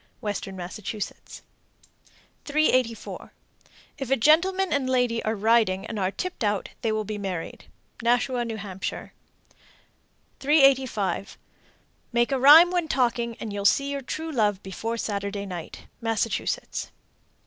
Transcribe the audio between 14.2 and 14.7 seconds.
love